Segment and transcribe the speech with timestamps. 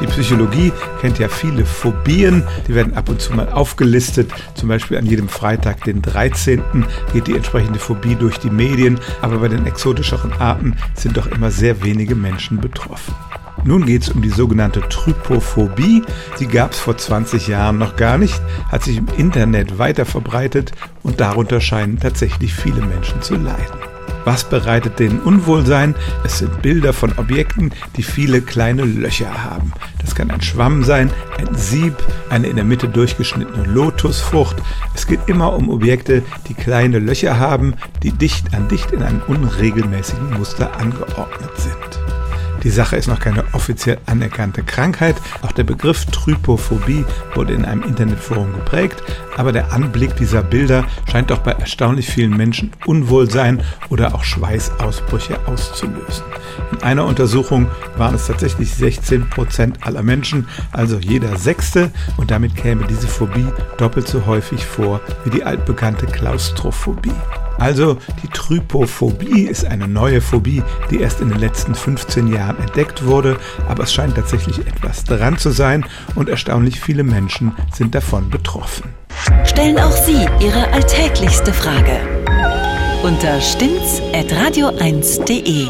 [0.00, 4.30] Die Psychologie kennt ja viele Phobien, die werden ab und zu mal aufgelistet.
[4.54, 6.62] Zum Beispiel an jedem Freitag, den 13.
[7.12, 11.50] geht die entsprechende Phobie durch die Medien, aber bei den exotischeren Arten sind doch immer
[11.50, 13.14] sehr wenige Menschen betroffen.
[13.64, 16.02] Nun geht es um die sogenannte Trypophobie.
[16.36, 18.40] Sie gab es vor 20 Jahren noch gar nicht,
[18.70, 20.72] hat sich im Internet weiter verbreitet
[21.02, 23.89] und darunter scheinen tatsächlich viele Menschen zu leiden.
[24.24, 25.94] Was bereitet denen Unwohlsein?
[26.24, 29.72] Es sind Bilder von Objekten, die viele kleine Löcher haben.
[30.00, 31.94] Das kann ein Schwamm sein, ein Sieb,
[32.28, 34.56] eine in der Mitte durchgeschnittene Lotusfrucht.
[34.94, 39.22] Es geht immer um Objekte, die kleine Löcher haben, die dicht an dicht in einem
[39.26, 41.89] unregelmäßigen Muster angeordnet sind.
[42.62, 45.16] Die Sache ist noch keine offiziell anerkannte Krankheit.
[45.42, 49.02] Auch der Begriff Trypophobie wurde in einem Internetforum geprägt.
[49.36, 55.38] Aber der Anblick dieser Bilder scheint doch bei erstaunlich vielen Menschen Unwohlsein oder auch Schweißausbrüche
[55.46, 56.24] auszulösen.
[56.72, 61.90] In einer Untersuchung waren es tatsächlich 16 Prozent aller Menschen, also jeder Sechste.
[62.18, 63.46] Und damit käme diese Phobie
[63.78, 67.12] doppelt so häufig vor wie die altbekannte Klaustrophobie.
[67.60, 73.04] Also die Trypophobie ist eine neue Phobie, die erst in den letzten 15 Jahren entdeckt
[73.04, 73.36] wurde,
[73.68, 78.94] aber es scheint tatsächlich etwas dran zu sein und erstaunlich viele Menschen sind davon betroffen.
[79.44, 82.00] Stellen auch Sie Ihre alltäglichste Frage
[83.02, 85.68] unter stimmtz.radio1.de.